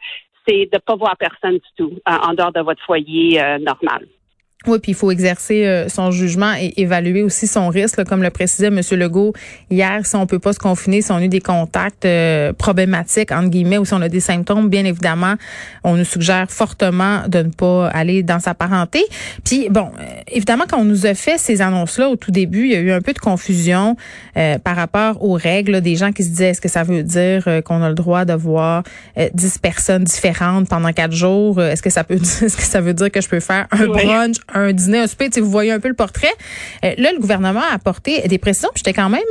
c'est 0.47 0.65
de 0.65 0.75
ne 0.75 0.79
pas 0.79 0.95
voir 0.95 1.15
personne 1.17 1.55
du 1.55 1.69
tout 1.77 1.93
en 2.05 2.33
dehors 2.33 2.51
de 2.51 2.61
votre 2.61 2.83
foyer 2.83 3.41
euh, 3.41 3.57
normal. 3.59 4.05
Oui, 4.67 4.79
puis 4.79 4.93
il 4.93 4.95
faut 4.95 5.11
exercer 5.11 5.65
euh, 5.65 5.89
son 5.89 6.11
jugement 6.11 6.53
et 6.59 6.73
évaluer 6.77 7.21
aussi 7.21 7.45
son 7.45 7.69
risque, 7.69 8.03
comme 8.05 8.23
le 8.23 8.31
précisait 8.31 8.67
M. 8.67 8.81
Legault 8.91 9.33
hier. 9.69 10.05
Si 10.05 10.15
on 10.15 10.25
peut 10.25 10.39
pas 10.39 10.53
se 10.53 10.59
confiner, 10.59 11.01
si 11.01 11.11
on 11.11 11.17
a 11.17 11.23
eu 11.23 11.27
des 11.27 11.41
contacts 11.41 12.05
euh, 12.05 12.51
problématiques 12.53 13.31
entre 13.31 13.49
guillemets 13.49 13.77
ou 13.77 13.85
si 13.85 13.93
on 13.93 14.01
a 14.01 14.09
des 14.09 14.19
symptômes, 14.19 14.69
bien 14.69 14.85
évidemment, 14.85 15.35
on 15.83 15.95
nous 15.95 16.05
suggère 16.05 16.49
fortement 16.49 17.27
de 17.27 17.39
ne 17.39 17.49
pas 17.49 17.87
aller 17.89 18.23
dans 18.23 18.39
sa 18.39 18.53
parenté. 18.53 19.03
Puis 19.43 19.69
bon, 19.69 19.91
euh, 19.99 20.03
évidemment, 20.27 20.65
quand 20.67 20.79
on 20.79 20.85
nous 20.85 21.05
a 21.05 21.13
fait 21.13 21.37
ces 21.37 21.61
annonces-là 21.61 22.09
au 22.09 22.15
tout 22.15 22.31
début, 22.31 22.65
il 22.65 22.71
y 22.71 22.75
a 22.75 22.79
eu 22.79 22.91
un 22.91 23.01
peu 23.01 23.13
de 23.13 23.19
confusion 23.19 23.95
par 24.63 24.75
rapport 24.75 25.23
aux 25.23 25.33
règles. 25.33 25.81
des 25.81 25.95
gens 25.95 26.11
qui 26.11 26.23
se 26.23 26.29
disaient 26.29 26.49
est-ce 26.49 26.61
que 26.61 26.67
ça 26.67 26.83
veut 26.83 27.03
dire 27.03 27.47
qu'on 27.63 27.81
a 27.81 27.89
le 27.89 27.95
droit 27.95 28.25
de 28.25 28.33
voir 28.33 28.83
10 29.33 29.59
personnes 29.59 30.03
différentes 30.03 30.67
pendant 30.67 30.91
quatre 30.91 31.13
jours? 31.13 31.61
Est-ce 31.61 31.81
que 31.81 31.89
ça 31.89 32.03
peut 32.03 32.15
est-ce 32.45 32.57
que 32.57 32.63
ça 32.63 32.81
veut 32.81 32.93
dire 32.93 33.11
que 33.11 33.21
je 33.21 33.29
peux 33.29 33.39
faire 33.39 33.67
un 33.71 33.87
brunch 33.87 34.37
un 34.55 34.73
dîner, 34.73 34.99
un 34.99 35.07
souper, 35.07 35.29
vous 35.39 35.51
voyez 35.51 35.71
un 35.71 35.79
peu 35.79 35.89
le 35.89 35.93
portrait. 35.93 36.33
Euh, 36.83 36.93
là, 36.97 37.11
le 37.11 37.19
gouvernement 37.19 37.61
a 37.61 37.73
apporté 37.73 38.27
des 38.27 38.37
précisions. 38.37 38.71
J'étais 38.75 38.93
quand 38.93 39.09
même 39.09 39.21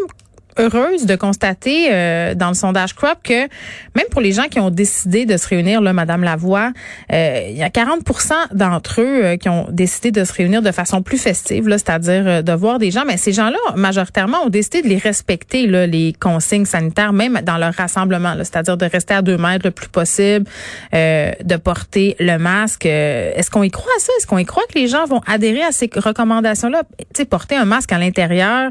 heureuse 0.59 1.07
de 1.07 1.17
constater 1.17 1.89
euh, 1.93 2.35
dans 2.35 2.49
le 2.49 2.55
sondage 2.55 2.95
Crop 2.95 3.19
que 3.23 3.49
même 3.95 4.07
pour 4.11 4.21
les 4.21 4.33
gens 4.33 4.45
qui 4.45 4.61
ont 4.61 4.71
décidé 4.71 5.27
de 5.27 5.37
se 5.37 5.49
réunir, 5.49 5.81
là, 5.81 5.93
Madame 5.93 6.23
Lavoie, 6.23 6.73
euh, 7.13 7.49
il 7.51 7.57
y 7.57 7.63
a 7.63 7.69
40% 7.69 8.33
d'entre 8.53 9.01
eux 9.01 9.25
euh, 9.25 9.37
qui 9.37 9.49
ont 9.49 9.67
décidé 9.71 10.11
de 10.11 10.25
se 10.25 10.33
réunir 10.33 10.63
de 10.63 10.71
façon 10.71 11.03
plus 11.03 11.19
festive, 11.19 11.69
là, 11.69 11.79
c'est-à-dire 11.79 12.43
de 12.43 12.53
voir 12.53 12.79
des 12.79 12.91
gens. 12.91 13.05
Mais 13.07 13.17
ces 13.17 13.33
gens-là, 13.33 13.59
majoritairement, 13.77 14.39
ont 14.45 14.49
décidé 14.49 14.83
de 14.83 14.89
les 14.89 14.99
respecter, 14.99 15.67
là, 15.67 15.87
les 15.87 16.13
consignes 16.13 16.65
sanitaires, 16.65 17.13
même 17.13 17.41
dans 17.43 17.57
leur 17.57 17.75
rassemblement, 17.75 18.35
c'est-à-dire 18.39 18.77
de 18.77 18.87
rester 18.87 19.15
à 19.15 19.23
deux 19.23 19.37
mètres 19.37 19.65
le 19.65 19.71
plus 19.71 19.89
possible, 19.89 20.47
de 20.93 21.57
porter 21.57 22.17
le 22.21 22.39
masque. 22.39 22.87
Est-ce 22.87 23.51
qu'on 23.51 23.63
y 23.63 23.71
croit 23.71 23.93
à 23.97 24.01
ça? 24.01 24.13
Est-ce 24.19 24.27
qu'on 24.27 24.39
y 24.39 24.45
croit 24.45 24.65
que 24.69 24.79
les 24.79 24.89
gens 24.89 25.05
vont 25.07 25.21
adhérer 25.27 25.63
à 25.63 25.73
ces 25.73 25.91
recommandations-là? 25.95 26.83
Tu 26.99 27.05
sais, 27.15 27.25
porter 27.25 27.57
un 27.57 27.65
masque 27.65 27.93
à 27.93 27.99
l'intérieur, 27.99 28.71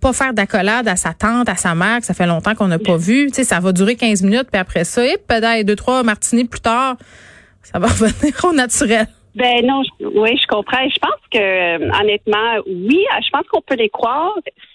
pas 0.00 0.12
faire 0.12 0.34
d'accolade 0.34 0.88
à 0.88 0.96
sa 0.96 1.12
tante, 1.18 1.48
à 1.48 1.56
sa 1.56 1.74
mère, 1.74 1.98
que 2.00 2.06
ça 2.06 2.14
fait 2.14 2.26
longtemps 2.26 2.54
qu'on 2.54 2.68
n'a 2.68 2.78
pas 2.78 2.96
vu. 2.96 3.26
Tu 3.28 3.34
sais, 3.34 3.44
ça 3.44 3.60
va 3.60 3.72
durer 3.72 3.96
15 3.96 4.22
minutes, 4.22 4.48
puis 4.52 4.60
après 4.60 4.84
ça, 4.84 5.04
et 5.04 5.16
peut-être 5.18 5.66
deux, 5.66 5.76
trois 5.76 6.02
martinis 6.02 6.44
plus 6.44 6.60
tard, 6.60 6.96
ça 7.62 7.78
va 7.78 7.86
revenir 7.88 8.34
au 8.44 8.52
naturel. 8.52 9.06
Ben 9.34 9.66
non, 9.66 9.82
je- 9.82 10.06
oui, 10.06 10.30
je 10.40 10.46
comprends. 10.46 10.88
Je 10.88 10.98
pense 10.98 11.20
que 11.30 11.38
euh, 11.38 11.90
honnêtement, 12.00 12.54
oui, 12.66 13.04
euh, 13.12 13.20
je 13.22 13.30
pense 13.30 13.46
qu'on 13.52 13.60
peut 13.60 13.74
les 13.74 13.90
croire 13.90 14.32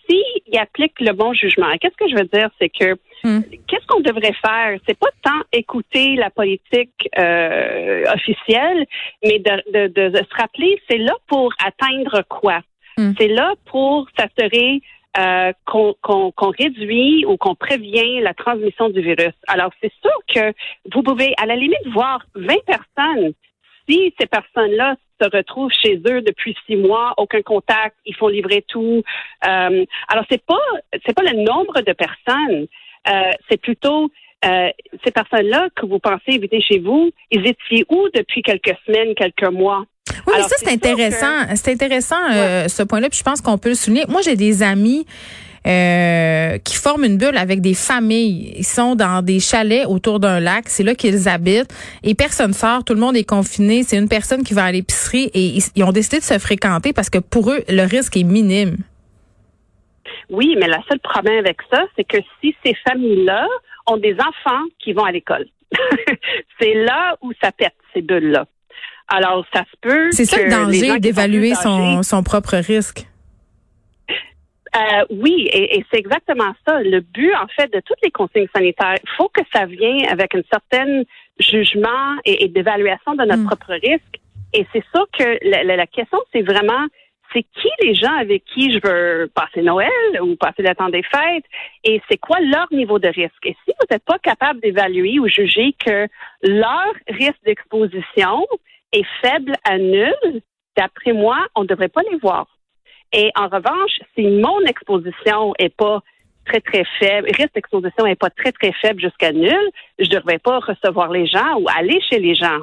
s'ils 0.07 0.59
appliquent 0.59 0.99
le 0.99 1.13
bon 1.13 1.33
jugement. 1.33 1.65
Qu'est-ce 1.81 1.95
que 1.97 2.07
je 2.11 2.15
veux 2.15 2.29
dire, 2.31 2.49
c'est 2.59 2.69
que 2.69 2.95
Hmm. 3.23 3.41
qu'est-ce 3.67 3.85
qu'on 3.85 3.99
devrait 3.99 4.33
faire? 4.43 4.79
C'est 4.87 4.97
pas 4.97 5.09
tant 5.23 5.39
écouter 5.53 6.15
la 6.15 6.31
politique 6.31 7.07
euh, 7.19 8.03
officielle, 8.15 8.85
mais 9.23 9.37
de, 9.37 9.71
de, 9.73 9.87
de- 9.93 10.09
de 10.09 10.17
se 10.17 10.35
rappeler, 10.41 10.81
c'est 10.89 10.97
là 10.97 11.13
pour 11.27 11.53
atteindre 11.63 12.23
quoi? 12.27 12.61
Hmm. 12.97 13.11
C'est 13.19 13.27
là 13.27 13.53
pour 13.69 14.07
s'assurer 14.17 14.81
euh, 15.17 15.51
qu'on 15.65 16.49
réduit 16.57 17.25
ou 17.25 17.37
qu'on 17.37 17.55
prévient 17.55 18.21
la 18.21 18.33
transmission 18.33 18.89
du 18.89 19.01
virus. 19.01 19.33
Alors, 19.47 19.71
c'est 19.81 19.91
sûr 20.01 20.11
que 20.33 20.53
vous 20.93 21.03
pouvez, 21.03 21.33
à 21.37 21.45
la 21.45 21.55
limite, 21.55 21.85
voir 21.93 22.23
20 22.35 22.55
personnes. 22.65 23.33
Si 23.89 24.13
ces 24.19 24.27
personnes-là 24.27 24.95
se 25.21 25.29
retrouvent 25.29 25.71
chez 25.71 25.97
eux 26.07 26.21
depuis 26.21 26.55
six 26.65 26.75
mois, 26.75 27.13
aucun 27.17 27.41
contact, 27.41 27.95
ils 28.05 28.15
font 28.15 28.27
livrer 28.27 28.63
tout. 28.67 29.03
Euh, 29.47 29.85
alors, 30.07 30.25
c'est 30.29 30.43
pas 30.45 30.55
c'est 31.05 31.13
pas 31.15 31.23
le 31.23 31.43
nombre 31.43 31.81
de 31.81 31.93
personnes, 31.93 32.67
euh, 33.09 33.31
c'est 33.49 33.59
plutôt 33.59 34.09
euh, 34.43 34.69
ces 35.03 35.11
personnes-là 35.11 35.69
que 35.75 35.85
vous 35.85 35.99
pensez 35.99 36.31
éviter 36.31 36.61
chez 36.61 36.79
vous, 36.79 37.11
ils 37.29 37.45
étaient 37.45 37.85
où 37.89 38.07
depuis 38.13 38.41
quelques 38.41 38.75
semaines, 38.87 39.13
quelques 39.13 39.51
mois? 39.51 39.85
Oui, 40.27 40.33
mais 40.37 40.43
ça, 40.43 40.55
c'est 40.57 40.71
intéressant. 40.71 41.55
C'est 41.55 41.71
intéressant, 41.71 42.15
euh, 42.31 42.67
ce 42.67 42.83
point-là. 42.83 43.09
Puis 43.09 43.19
je 43.19 43.23
pense 43.23 43.41
qu'on 43.41 43.57
peut 43.57 43.69
le 43.69 43.75
souligner. 43.75 44.05
Moi, 44.07 44.21
j'ai 44.21 44.35
des 44.35 44.63
amis 44.63 45.05
euh, 45.67 46.57
qui 46.59 46.75
forment 46.75 47.05
une 47.05 47.17
bulle 47.17 47.37
avec 47.37 47.61
des 47.61 47.73
familles. 47.73 48.53
Ils 48.57 48.65
sont 48.65 48.95
dans 48.95 49.21
des 49.23 49.39
chalets 49.39 49.85
autour 49.87 50.19
d'un 50.19 50.39
lac. 50.39 50.65
C'est 50.67 50.83
là 50.83 50.95
qu'ils 50.95 51.29
habitent. 51.29 51.73
Et 52.03 52.15
personne 52.15 52.53
sort. 52.53 52.83
Tout 52.83 52.93
le 52.93 52.99
monde 52.99 53.15
est 53.15 53.27
confiné. 53.27 53.83
C'est 53.83 53.97
une 53.97 54.09
personne 54.09 54.43
qui 54.43 54.53
va 54.53 54.65
à 54.65 54.71
l'épicerie. 54.71 55.29
Et 55.33 55.45
ils, 55.45 55.63
ils 55.75 55.83
ont 55.83 55.91
décidé 55.91 56.19
de 56.19 56.23
se 56.23 56.37
fréquenter 56.39 56.93
parce 56.93 57.09
que 57.09 57.19
pour 57.19 57.51
eux, 57.51 57.63
le 57.69 57.83
risque 57.83 58.17
est 58.17 58.23
minime. 58.23 58.77
Oui, 60.29 60.55
mais 60.57 60.67
le 60.67 60.75
seul 60.87 60.99
problème 60.99 61.39
avec 61.39 61.57
ça, 61.71 61.83
c'est 61.95 62.05
que 62.05 62.17
si 62.39 62.55
ces 62.65 62.73
familles-là 62.87 63.45
ont 63.87 63.97
des 63.97 64.13
enfants 64.13 64.63
qui 64.79 64.93
vont 64.93 65.03
à 65.03 65.11
l'école, 65.11 65.45
c'est 66.59 66.73
là 66.73 67.17
où 67.21 67.31
ça 67.41 67.51
pète, 67.51 67.75
ces 67.93 68.01
bulles-là. 68.01 68.45
Alors, 69.13 69.45
ça 69.53 69.63
se 69.71 69.75
peut. 69.81 70.11
C'est 70.11 70.25
ça 70.25 70.41
le 70.41 70.49
danger 70.49 70.99
d'évaluer 70.99 71.53
son, 71.55 72.01
son 72.03 72.23
propre 72.23 72.55
risque. 72.57 73.05
Euh, 74.73 75.03
oui, 75.09 75.49
et, 75.51 75.77
et 75.79 75.85
c'est 75.91 75.99
exactement 75.99 76.53
ça. 76.65 76.81
Le 76.81 77.01
but, 77.01 77.33
en 77.35 77.47
fait, 77.47 77.67
de 77.73 77.81
toutes 77.85 78.01
les 78.03 78.11
consignes 78.11 78.47
sanitaires, 78.55 78.95
il 79.03 79.09
faut 79.17 79.27
que 79.27 79.41
ça 79.53 79.65
vienne 79.65 80.05
avec 80.09 80.33
un 80.33 80.41
certain 80.49 81.03
jugement 81.39 82.15
et, 82.23 82.45
et 82.45 82.47
d'évaluation 82.47 83.13
de 83.15 83.25
notre 83.25 83.41
Mm. 83.43 83.47
propre 83.47 83.73
risque. 83.73 84.19
Et 84.53 84.65
c'est 84.71 84.83
ça 84.93 85.01
que 85.17 85.37
la, 85.49 85.63
la- 85.63 85.75
la 85.75 85.87
question, 85.87 86.19
c'est 86.31 86.41
vraiment, 86.41 86.85
c'est 87.33 87.43
qui 87.43 87.67
les 87.81 87.95
gens 87.95 88.13
avec 88.17 88.43
qui 88.45 88.71
je 88.71 88.79
veux 88.81 89.29
passer 89.35 89.61
Noël 89.61 89.89
ou 90.21 90.37
passer 90.37 90.61
le 90.61 90.73
temps 90.73 90.89
des 90.89 91.03
fêtes? 91.03 91.45
Et 91.83 92.01
c'est 92.09 92.17
quoi 92.17 92.37
leur 92.39 92.67
niveau 92.71 92.97
de 92.97 93.07
risque? 93.09 93.45
Et 93.45 93.55
si 93.65 93.73
vous 93.77 93.85
n'êtes 93.91 94.05
pas 94.05 94.19
capable 94.19 94.61
d'évaluer 94.61 95.19
ou 95.19 95.27
juger 95.27 95.75
que 95.85 96.07
leur 96.43 96.93
risque 97.09 97.39
d'exposition 97.45 98.45
est 98.93 99.05
faible 99.21 99.55
à 99.63 99.77
nul, 99.77 100.41
d'après 100.77 101.13
moi, 101.13 101.37
on 101.55 101.61
ne 101.63 101.67
devrait 101.67 101.89
pas 101.89 102.01
les 102.11 102.17
voir. 102.17 102.47
Et 103.13 103.31
en 103.35 103.47
revanche, 103.47 103.99
si 104.15 104.25
mon 104.25 104.61
exposition 104.61 105.53
est 105.59 105.75
pas 105.75 106.01
très, 106.45 106.61
très 106.61 106.83
faible, 106.99 107.27
risque 107.35 107.53
d'exposition 107.53 108.05
est 108.05 108.15
pas 108.15 108.29
très, 108.29 108.51
très 108.51 108.71
faible 108.73 109.01
jusqu'à 109.01 109.31
nul, 109.31 109.69
je 109.99 110.05
ne 110.05 110.15
devrais 110.15 110.39
pas 110.39 110.59
recevoir 110.59 111.11
les 111.11 111.27
gens 111.27 111.59
ou 111.59 111.67
aller 111.75 111.99
chez 112.09 112.19
les 112.19 112.35
gens. 112.35 112.59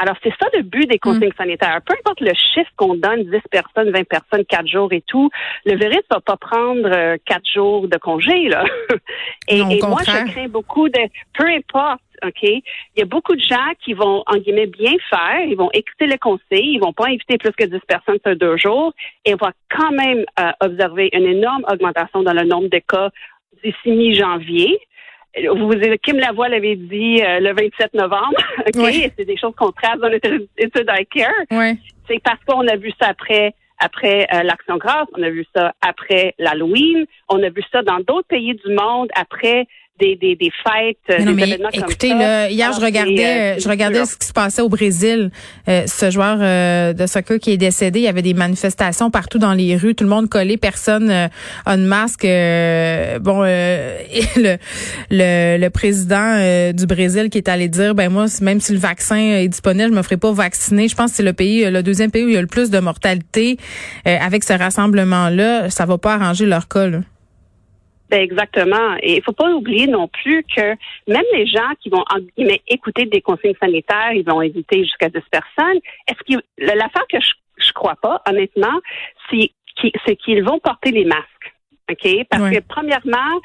Alors, 0.00 0.14
c'est 0.22 0.32
ça 0.40 0.46
le 0.54 0.62
but 0.62 0.88
des 0.88 0.98
consignes 0.98 1.32
sanitaires. 1.36 1.80
Peu 1.84 1.94
importe 1.98 2.20
le 2.20 2.32
chiffre 2.32 2.70
qu'on 2.76 2.94
donne, 2.94 3.24
10 3.24 3.30
personnes, 3.50 3.90
20 3.90 4.06
personnes, 4.06 4.44
4 4.44 4.66
jours 4.68 4.92
et 4.92 5.02
tout, 5.04 5.28
le 5.64 5.76
virus 5.76 6.02
va 6.08 6.20
pas 6.20 6.36
prendre 6.36 6.88
euh, 6.94 7.16
4 7.26 7.42
jours 7.52 7.88
de 7.88 7.96
congé, 7.96 8.48
là. 8.48 8.64
et 9.48 9.58
Non, 9.58 9.70
et 9.70 9.80
moi, 9.82 10.00
je 10.06 10.30
crains 10.30 10.48
beaucoup 10.48 10.88
de, 10.88 11.00
peu 11.36 11.46
importe, 11.48 12.00
OK, 12.24 12.42
il 12.42 12.62
y 12.96 13.02
a 13.02 13.06
beaucoup 13.06 13.34
de 13.34 13.40
gens 13.40 13.72
qui 13.84 13.94
vont, 13.94 14.22
en 14.26 14.36
guillemets, 14.36 14.66
bien 14.66 14.92
faire, 15.10 15.40
ils 15.46 15.56
vont 15.56 15.70
écouter 15.72 16.06
le 16.06 16.18
conseil, 16.18 16.74
ils 16.74 16.78
vont 16.78 16.92
pas 16.92 17.06
inviter 17.06 17.38
plus 17.38 17.52
que 17.52 17.64
10 17.64 17.78
personnes 17.86 18.18
sur 18.24 18.36
deux 18.36 18.56
jours, 18.56 18.92
et 19.24 19.34
on 19.34 19.36
va 19.36 19.52
quand 19.70 19.92
même 19.92 20.24
euh, 20.40 20.50
observer 20.60 21.10
une 21.12 21.26
énorme 21.26 21.64
augmentation 21.70 22.22
dans 22.22 22.32
le 22.32 22.44
nombre 22.44 22.68
de 22.68 22.78
cas 22.78 23.10
d'ici 23.62 23.90
mi-janvier. 23.90 24.78
Vous, 25.54 25.70
Kim 26.02 26.18
Lavoie 26.18 26.48
l'avait 26.48 26.76
dit 26.76 27.22
euh, 27.22 27.38
le 27.40 27.52
27 27.52 27.94
novembre, 27.94 28.36
OK? 28.66 28.76
Oui. 28.76 29.12
C'est 29.16 29.24
des 29.24 29.36
choses 29.36 29.54
qu'on 29.56 29.72
trace 29.72 29.98
dans 29.98 30.10
notre 30.10 30.28
étude 30.56 30.90
iCare. 31.00 31.30
Ouais. 31.50 31.76
C'est 32.08 32.20
parce 32.22 32.42
qu'on 32.46 32.66
a 32.66 32.76
vu 32.76 32.92
ça 33.00 33.08
après 33.08 33.54
après 33.78 34.26
euh, 34.32 34.42
l'Action 34.42 34.76
grâce, 34.76 35.06
on 35.16 35.22
a 35.22 35.30
vu 35.30 35.46
ça 35.54 35.72
après 35.80 36.34
l'Halloween, 36.38 37.06
on 37.28 37.42
a 37.42 37.48
vu 37.48 37.62
ça 37.70 37.82
dans 37.82 37.98
d'autres 38.00 38.26
pays 38.28 38.54
du 38.54 38.74
monde 38.74 39.08
après 39.14 39.66
des, 39.98 40.16
des, 40.16 40.36
des 40.36 40.50
fêtes, 40.50 40.96
euh, 41.10 41.16
Mais 41.18 41.24
non, 41.24 41.30
des 41.32 41.36
mais 41.36 41.48
événements 41.48 41.68
écoutez, 41.72 42.08
comme 42.10 42.18
ça. 42.20 42.24
là, 42.44 42.50
hier, 42.50 42.72
je 42.72 42.78
c'est, 42.78 42.84
regardais, 42.84 43.56
euh, 43.56 43.58
je 43.60 43.68
regardais 43.68 44.04
ce 44.04 44.16
qui 44.16 44.26
se 44.26 44.32
passait 44.32 44.62
au 44.62 44.68
Brésil. 44.68 45.30
Euh, 45.68 45.82
ce 45.86 46.10
joueur 46.10 46.38
euh, 46.40 46.92
de 46.92 47.06
soccer 47.06 47.38
qui 47.38 47.52
est 47.52 47.56
décédé, 47.56 48.00
il 48.00 48.04
y 48.04 48.08
avait 48.08 48.22
des 48.22 48.34
manifestations 48.34 49.10
partout 49.10 49.38
dans 49.38 49.52
les 49.54 49.76
rues, 49.76 49.94
tout 49.94 50.04
le 50.04 50.10
monde 50.10 50.28
collé, 50.28 50.56
personne 50.56 51.10
euh, 51.10 51.28
a 51.66 51.76
de 51.76 51.82
masque. 51.82 52.24
euh, 52.24 53.18
bon, 53.18 53.42
euh, 53.44 53.98
et 54.12 54.40
le, 54.40 54.56
le, 55.10 55.58
le 55.58 55.70
président 55.70 56.34
euh, 56.38 56.72
du 56.72 56.86
Brésil 56.86 57.30
qui 57.30 57.38
est 57.38 57.48
allé 57.48 57.68
dire, 57.68 57.94
ben 57.94 58.08
moi, 58.10 58.26
même 58.42 58.60
si 58.60 58.72
le 58.72 58.78
vaccin 58.78 59.16
est 59.16 59.48
disponible, 59.48 59.90
je 59.90 59.96
me 59.96 60.02
ferai 60.02 60.16
pas 60.16 60.32
vacciner. 60.32 60.88
Je 60.88 60.94
pense 60.94 61.10
que 61.10 61.16
c'est 61.16 61.22
le 61.22 61.32
pays, 61.32 61.70
le 61.70 61.82
deuxième 61.82 62.10
pays 62.10 62.24
où 62.24 62.28
il 62.28 62.34
y 62.34 62.38
a 62.38 62.40
le 62.40 62.46
plus 62.46 62.70
de 62.70 62.78
mortalité. 62.78 63.56
Euh, 64.06 64.16
avec 64.20 64.44
ce 64.44 64.52
rassemblement-là, 64.52 65.70
ça 65.70 65.86
va 65.86 65.98
pas 65.98 66.14
arranger 66.14 66.46
leur 66.46 66.68
cas. 66.68 66.86
Là. 66.88 66.98
Ben 68.10 68.20
exactement. 68.22 68.96
Et 69.02 69.16
il 69.16 69.22
faut 69.22 69.32
pas 69.32 69.50
oublier 69.50 69.86
non 69.86 70.08
plus 70.08 70.42
que 70.44 70.70
même 71.06 71.24
les 71.34 71.46
gens 71.46 71.70
qui 71.80 71.90
vont 71.90 72.04
en 72.14 72.18
guillemets, 72.20 72.62
écouter 72.66 73.04
des 73.06 73.20
consignes 73.20 73.54
sanitaires, 73.60 74.12
ils 74.12 74.24
vont 74.24 74.40
éviter 74.40 74.82
jusqu'à 74.82 75.08
10 75.10 75.20
personnes. 75.30 75.78
Est-ce 76.08 76.22
que 76.36 76.42
l'affaire 76.58 77.06
que 77.12 77.20
je, 77.20 77.32
je 77.58 77.72
crois 77.72 77.96
pas, 78.00 78.22
honnêtement, 78.26 78.78
c'est 79.30 79.50
qu'ils 79.76 79.92
c'est 80.06 80.16
qu'ils 80.16 80.42
vont 80.42 80.58
porter 80.58 80.90
les 80.90 81.04
masques. 81.04 81.54
OK? 81.90 82.26
Parce 82.30 82.42
Ouais. 82.42 82.56
que 82.56 82.62
premièrement, 82.66 83.40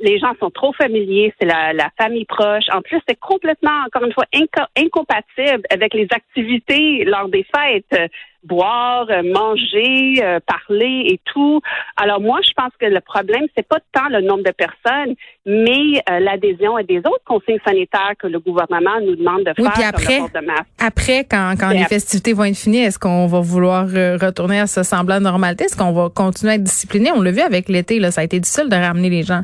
les 0.00 0.18
gens 0.18 0.32
sont 0.38 0.50
trop 0.50 0.72
familiers, 0.72 1.34
c'est 1.40 1.46
la, 1.46 1.72
la 1.72 1.90
famille 2.00 2.24
proche. 2.24 2.64
En 2.72 2.82
plus, 2.82 3.00
c'est 3.08 3.18
complètement, 3.18 3.82
encore 3.86 4.04
une 4.04 4.12
fois, 4.12 4.26
inco- 4.32 4.66
incompatible 4.76 5.62
avec 5.70 5.92
les 5.94 6.06
activités 6.10 7.04
lors 7.04 7.28
des 7.28 7.44
fêtes. 7.54 8.10
Boire, 8.44 9.06
euh, 9.10 9.22
manger, 9.24 10.22
euh, 10.22 10.38
parler 10.46 11.02
et 11.06 11.20
tout. 11.24 11.60
Alors 11.96 12.20
moi, 12.20 12.38
je 12.46 12.52
pense 12.56 12.70
que 12.80 12.86
le 12.86 13.00
problème, 13.00 13.42
c'est 13.56 13.66
pas 13.66 13.78
tant 13.92 14.08
le 14.10 14.20
nombre 14.20 14.44
de 14.44 14.52
personnes, 14.52 15.14
mais 15.44 16.00
euh, 16.08 16.20
l'adhésion 16.20 16.76
à 16.76 16.84
des 16.84 16.98
autres 16.98 17.24
consignes 17.26 17.58
sanitaires 17.66 18.12
que 18.18 18.28
le 18.28 18.38
gouvernement 18.38 19.00
nous 19.04 19.16
demande 19.16 19.42
de 19.42 19.52
Oui, 19.58 19.64
faire 19.64 19.72
puis 19.72 19.82
comme 19.82 19.88
après- 19.88 20.14
le 20.14 20.20
port 20.30 20.40
de 20.40 20.46
masque. 20.46 20.66
Après, 20.78 21.24
quand, 21.28 21.54
quand 21.58 21.70
les 21.70 21.84
festivités 21.84 22.32
vont 22.32 22.44
être 22.44 22.56
finies, 22.56 22.78
est-ce 22.84 22.98
qu'on 22.98 23.26
va 23.26 23.40
vouloir 23.40 23.86
euh, 23.92 24.16
retourner 24.16 24.60
à 24.60 24.68
ce 24.68 24.84
semblant 24.84 25.18
de 25.18 25.24
normalité? 25.24 25.64
Est-ce 25.64 25.76
qu'on 25.76 25.92
va 25.92 26.08
continuer 26.08 26.52
à 26.52 26.54
être 26.54 26.62
discipliné? 26.64 27.10
On 27.12 27.20
l'a 27.22 27.32
vu 27.32 27.40
avec 27.40 27.68
l'été, 27.68 27.98
là, 27.98 28.12
ça 28.12 28.20
a 28.20 28.24
été 28.24 28.38
difficile 28.38 28.68
de 28.68 28.76
ramener 28.76 29.10
les 29.10 29.24
gens. 29.24 29.42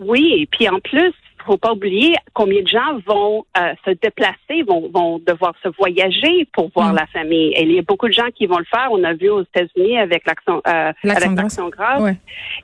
Oui, 0.00 0.34
et 0.40 0.46
puis 0.50 0.68
en 0.68 0.80
plus, 0.80 1.12
faut 1.42 1.56
pas 1.58 1.72
oublier 1.72 2.16
combien 2.34 2.62
de 2.62 2.68
gens 2.68 2.98
vont 3.06 3.44
euh, 3.58 3.74
se 3.84 3.90
déplacer, 3.90 4.62
vont, 4.66 4.88
vont 4.92 5.18
devoir 5.18 5.54
se 5.62 5.68
voyager 5.78 6.48
pour 6.52 6.70
voir 6.74 6.92
Mm. 6.92 6.96
la 6.96 7.06
famille. 7.06 7.52
Et 7.54 7.62
il 7.62 7.72
y 7.72 7.78
a 7.78 7.82
beaucoup 7.82 8.08
de 8.08 8.12
gens 8.12 8.30
qui 8.34 8.46
vont 8.46 8.58
le 8.58 8.64
faire. 8.64 8.88
On 8.90 9.02
a 9.04 9.12
vu 9.14 9.28
aux 9.30 9.42
États-Unis 9.42 9.98
avec 9.98 10.26
l'action 10.26 10.60
euh, 10.66 10.92
avec 11.04 11.30
l'action. 11.36 11.70
Ouais. 12.00 12.16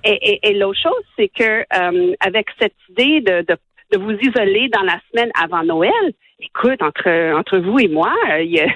Et, 0.04 0.11
et, 0.30 0.49
et 0.50 0.54
l'autre 0.54 0.80
chose, 0.80 1.04
c'est 1.16 1.28
que 1.28 1.64
euh, 1.75 2.14
avec 2.20 2.49
cette 2.61 2.75
idée 2.90 3.20
de, 3.20 3.42
de, 3.42 3.56
de 3.92 3.99
vous 3.99 4.12
isoler 4.12 4.68
dans 4.68 4.83
la 4.83 4.99
semaine 5.11 5.30
avant 5.40 5.62
Noël, 5.64 5.92
écoute, 6.40 6.80
entre 6.83 7.09
entre 7.38 7.59
vous 7.59 7.78
et 7.80 7.88
moi, 7.88 8.12
euh, 8.30 8.45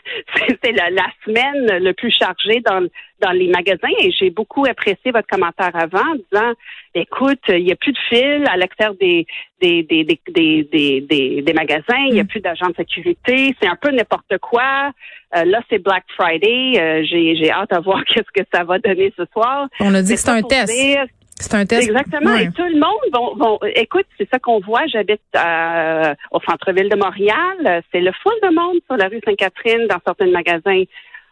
c'est 0.65 0.73
la, 0.73 0.91
la 0.91 1.07
semaine 1.25 1.79
le 1.85 1.93
plus 1.93 2.11
chargée 2.11 2.61
dans 2.65 2.87
dans 3.21 3.31
les 3.33 3.49
magasins. 3.49 3.89
Et 4.01 4.11
j'ai 4.11 4.31
beaucoup 4.31 4.65
apprécié 4.65 5.13
votre 5.13 5.29
commentaire 5.29 5.71
avant, 5.75 5.99
en 6.01 6.15
disant, 6.17 6.53
écoute, 6.95 7.39
il 7.49 7.65
n'y 7.65 7.73
a 7.73 7.77
plus 7.77 7.93
de 7.93 7.99
fil 8.09 8.45
à 8.51 8.57
l'extérieur 8.57 8.95
des 9.01 9.27
des 9.61 9.83
des 9.85 10.05
des 10.29 11.43
des, 11.43 11.53
magasins, 11.53 12.03
il 12.09 12.15
n'y 12.15 12.21
a 12.21 12.25
Mm. 12.25 12.29
plus 12.29 12.41
d'agents 12.41 12.69
de 12.71 12.75
sécurité, 12.77 13.55
c'est 13.61 13.69
un 13.69 13.77
peu 13.77 13.91
n'importe 13.91 14.39
quoi. 14.39 14.91
Euh, 15.37 15.45
là, 15.45 15.61
c'est 15.71 15.79
Black 15.79 16.05
Friday. 16.17 16.79
Euh, 16.81 17.05
j'ai 17.05 17.37
j'ai 17.37 17.51
hâte 17.51 17.73
à 17.73 17.81
voir 17.81 18.03
qu'est-ce 18.07 18.31
que 18.35 18.47
ça 18.53 18.65
va 18.65 18.79
donner 18.79 19.13
ce 19.17 19.25
soir. 19.33 19.69
On 19.81 19.95
a 19.95 20.03
dit 20.03 20.15
que 20.15 20.21
c'est 20.21 20.31
un 20.31 20.43
test. 20.43 20.73
dire- 20.73 21.05
C'est 21.43 21.55
un 21.55 21.67
test. 21.67 21.89
Exactement. 21.89 22.33
Ouais. 22.33 22.45
Et 22.45 22.51
tout 22.51 22.63
le 22.63 22.79
monde 22.79 23.13
vont, 23.13 23.35
vont 23.35 23.59
écoute, 23.75 24.07
c'est 24.17 24.29
ça 24.31 24.39
qu'on 24.39 24.61
voit. 24.61 24.87
J'habite 24.87 25.21
euh, 25.37 26.15
au 26.31 26.41
centre-ville 26.41 26.89
de 26.89 26.97
Montréal. 26.97 27.83
C'est 27.93 28.01
le 28.01 28.13
full 28.23 28.35
de 28.43 28.55
monde 28.55 28.79
sur 28.87 28.97
la 28.97 29.09
rue 29.09 29.21
Sainte-Catherine 29.25 29.87
dans 29.89 29.99
certains 30.07 30.31
magasins. 30.31 30.85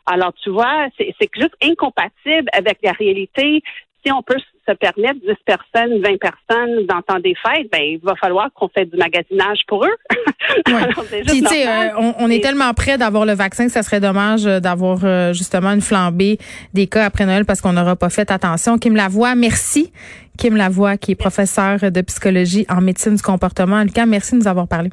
Alors, 0.06 0.32
tu 0.42 0.50
vois, 0.50 0.88
c'est 0.98 1.14
c'est 1.20 1.30
juste 1.34 1.54
incompatible 1.62 2.48
avec 2.52 2.78
la 2.82 2.92
réalité. 2.92 3.62
Si 4.04 4.12
on 4.12 4.22
peut 4.22 4.38
se 4.70 4.76
permettre 4.76 5.20
10 5.20 5.34
personnes, 5.44 6.00
20 6.00 6.18
personnes 6.18 6.86
dans 6.86 7.02
temps 7.02 7.20
des 7.20 7.34
fêtes, 7.34 7.68
ben, 7.72 7.80
il 7.82 8.00
va 8.02 8.14
falloir 8.16 8.48
qu'on 8.54 8.68
fasse 8.68 8.86
du 8.86 8.96
magasinage 8.96 9.60
pour 9.66 9.84
eux. 9.84 9.96
Puis, 11.26 11.42
tu 11.42 11.46
sais, 11.46 11.68
euh, 11.68 11.88
on, 11.98 12.14
on, 12.18 12.30
est 12.30 12.42
tellement 12.42 12.72
près 12.74 12.98
d'avoir 12.98 13.24
le 13.24 13.32
vaccin 13.32 13.66
que 13.66 13.72
ça 13.72 13.82
serait 13.82 14.00
dommage 14.00 14.46
euh, 14.46 14.60
d'avoir 14.60 14.98
euh, 15.04 15.32
justement 15.32 15.70
une 15.70 15.80
flambée 15.80 16.38
des 16.74 16.86
cas 16.86 17.04
après 17.04 17.26
Noël 17.26 17.44
parce 17.44 17.60
qu'on 17.60 17.72
n'aura 17.72 17.96
pas 17.96 18.10
fait 18.10 18.30
attention. 18.30 18.78
Kim 18.78 18.96
Lavoie, 18.96 19.34
merci. 19.34 19.92
Kim 20.38 20.56
Lavoie, 20.56 20.96
qui 20.96 21.12
est 21.12 21.16
professeur 21.16 21.78
de 21.90 22.00
psychologie 22.00 22.64
en 22.68 22.80
médecine 22.80 23.14
du 23.14 23.22
comportement. 23.22 23.82
Lucas, 23.82 24.06
merci 24.06 24.32
de 24.32 24.38
nous 24.38 24.48
avoir 24.48 24.68
parlé. 24.68 24.90